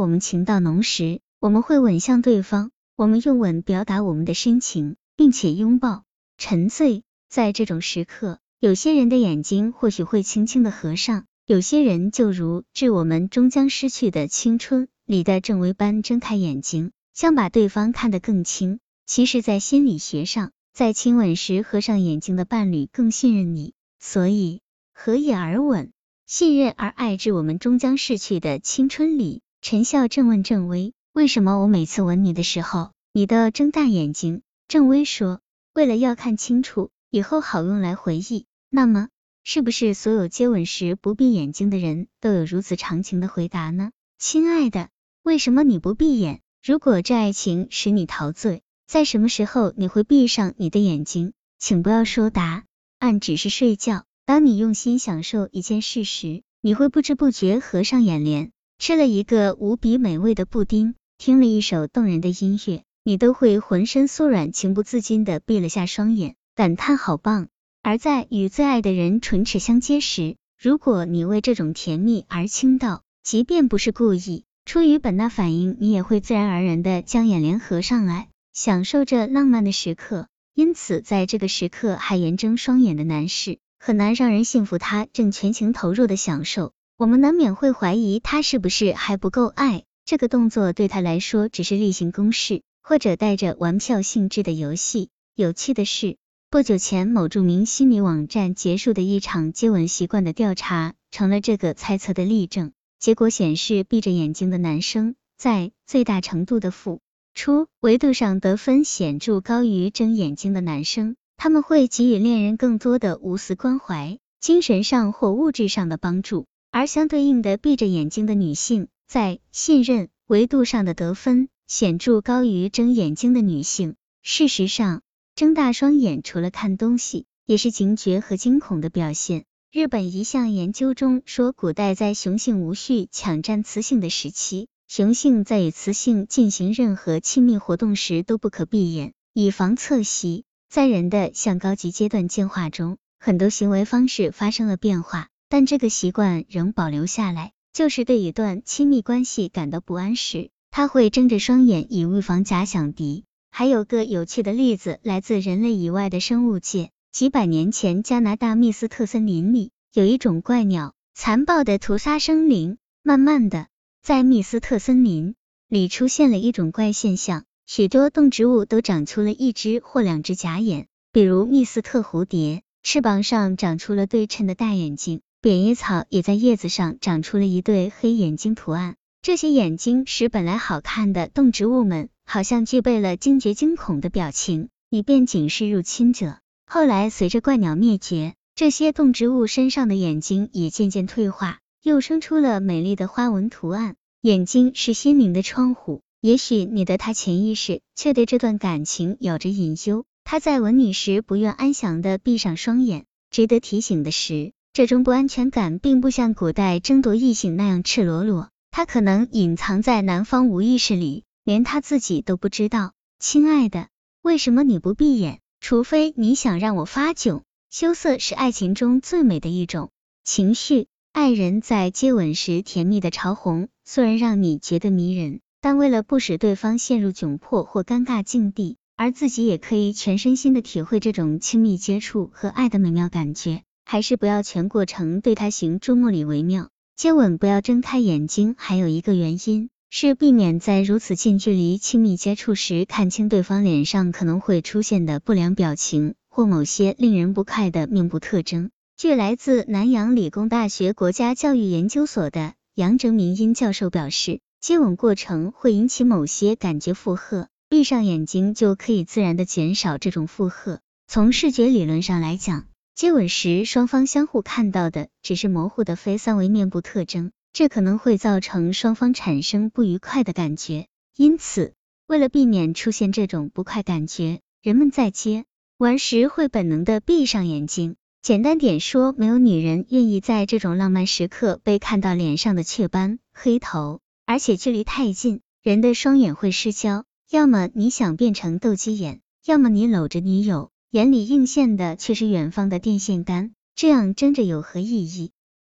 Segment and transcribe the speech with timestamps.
[0.00, 6.04] 我们情到浓时，我们会吻向对方，我们用吻表达我们的深情，并且拥抱
[6.38, 7.02] 沉醉。
[7.28, 18.80] 在这种时刻，有些人的眼睛或许会轻轻的合上，有些人就如《致我们终将失去的青春》里的郑薇般睁开眼睛，想把对方看得更清。
[19.04, 24.62] 其实，在心理学上，在亲吻时合上眼睛的伴侣更信任你，所以
[24.94, 25.92] 合眼而吻，
[26.26, 27.18] 信任而爱。
[27.18, 35.40] 致我们终将逝去的青春里，陈笑正问郑薇：“为什么我每次吻你的时候，你都要睁大眼睛？”郑薇说
[35.74, 38.46] ：“为了要看清楚。”以后好用来回忆。
[38.70, 39.08] 那么，
[39.42, 43.90] 是不是所有接吻时不闭眼睛的人都有如此长情的回答呢？
[44.16, 44.90] 亲爱的，
[45.24, 46.40] 为什么你不闭眼？
[46.64, 51.32] 如果这爱情使你陶醉，在什么时候你会闭上你的眼睛？
[51.58, 52.64] 请不要说答
[53.00, 54.04] 案只是睡觉。
[54.24, 58.52] 当你用心享受一件事时，你会不知不觉合上眼帘。
[58.80, 66.34] 吃了一个无比美味的布丁，听了一首动人的音乐，你都会浑身酥软，情不自禁的闭了下双眼。
[66.56, 67.48] 感叹好棒！
[67.82, 80.26] 而在与最爱的人唇齿相接时，如果你为这种甜蜜而倾倒，即便不是故意，出于本能反应，你也会自然而然的将眼帘合上来，享受这浪漫的时刻。
[80.54, 86.72] 因此，在这个时刻还严睁双眼的男士，很难让人信服他正全情投入的享受。
[87.00, 95.08] 我们难免会怀疑他是不是还不够爱，这个动作对他来说只是例行公事，或者带着玩笑性质的游戏。
[95.34, 96.18] 有趣的是。
[96.50, 102.72] 不久前，某著名心理网站结束的一场接吻习惯的调查，成了这个猜测的例证。
[102.98, 107.00] 结果显示，闭着眼睛的男生在最大程度的付
[107.32, 111.16] 出维度上得分显著高于睁眼睛的男生。
[111.38, 123.96] 他们会给予恋人更多的无私关怀、精神上或物质上的帮助，而相对应的，闭着眼睛的女性在信任维度上的得分显著高于睁眼睛的女性。
[124.22, 125.02] 事实上，
[125.34, 129.44] 睁大双眼，除了看东西，也是警觉和惊恐的表现。
[129.72, 140.44] 日本一项研究中说，古代在雄性无序抢占雌性的时期，雄性在与雌性进行任何亲密活动时都不可闭眼，以防侧袭。
[140.68, 153.24] 在人的向高级阶段进化中，很多行为方式发生了变化，但这个习惯仍保留下来，就是对一段亲密关系感到不安时，他会睁着双眼以预防假想敌。
[153.50, 156.92] 还有个有趣的例子，来自人类以外的生物界。
[157.10, 162.78] 几百年前，加拿大密斯特森林里有一种怪鸟，残暴的屠杀生灵。
[163.02, 163.66] 慢慢的，
[164.04, 165.34] 在密斯特森林
[165.68, 178.96] 里出现了一种怪现象，许多动植物都长出了一只或两只假眼，比如密斯特蝴蝶，翅膀上长出了对称的大眼睛，扁叶草也在叶子上长出了一对黑眼睛图案。
[179.22, 182.08] 这些眼睛使本来好看的动植物们。
[182.32, 186.38] 好像具备了惊觉惊恐的表情，以便警示入侵者。
[186.64, 193.96] 后来随着怪鸟灭绝，这些动植物身上的眼睛也渐渐退化，又生出了美丽的花纹图案。
[194.20, 200.04] 眼睛是心灵的窗户，也许你的他潜意识却对这段感情有着隐忧。
[200.22, 203.06] 他在吻你时不愿安详的闭上双眼。
[203.32, 211.24] 值得提醒的是，这种不安全感并不像古代争夺异性那样赤裸裸，它可能隐藏在男方无意识里。
[211.42, 213.88] 连他自己都不知道，亲爱的，
[214.22, 215.40] 为什么你不闭眼？
[215.58, 217.40] 除非你想让我发窘。
[217.70, 219.90] 羞涩是爱情中最美的一种
[220.22, 236.68] 情绪，爱人在接吻时甜蜜的潮红，虽然让你觉得迷人，但为了不使对方陷入窘迫或尴尬境地，而自己也可以全身心的体会这种亲密接触和爱的美妙感觉，还是不要全过程对他行注目礼为妙。
[236.94, 239.68] 接吻不要睁开眼睛，还有一个原因。
[239.90, 248.70] 是避免在如此近距离亲密接触时看清对方脸上可能会出现的不良表情或某些令人不快的面部特征。
[248.96, 260.78] 据来自南洋理工大学国家教育研究所的杨哲明英教授表示，接吻过程会引起某些感觉负荷，闭上眼睛就可以自然的减少这种负荷。
[261.08, 267.32] 从视觉理论上来讲，接吻时双方相互看到的只是模糊的非三维面部特征。
[267.52, 271.74] 这可能会造成双方产生不愉快的感觉，因此，
[272.06, 275.46] 为了避免出现这种不快感觉，人们在接
[275.76, 277.96] 吻时会本能的闭上眼睛。
[278.22, 287.04] 简单点说，没有女人愿意在这种浪漫时刻被看到脸上的雀斑、黑头，而且距离太近，人的双眼会失焦。
[287.30, 295.30] 要么你想变成斗鸡眼，要么你搂着女友，眼里映现的却是远方的电线杆，这样争着有何意义？